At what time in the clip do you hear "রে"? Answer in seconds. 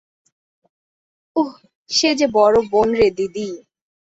2.99-3.07